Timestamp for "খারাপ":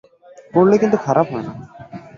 1.05-1.27